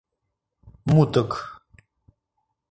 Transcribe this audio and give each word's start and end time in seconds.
Мутык». 0.89 1.31